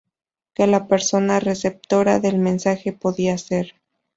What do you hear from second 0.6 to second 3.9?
la persona receptora del mensaje podía ser